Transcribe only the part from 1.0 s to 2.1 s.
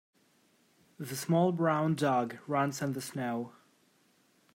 small brown